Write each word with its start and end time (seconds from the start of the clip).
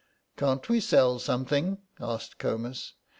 "Can't 0.35 0.67
we 0.67 0.79
sell 0.79 1.19
something?" 1.19 1.77
asked 1.99 2.39
Comus. 2.39 2.93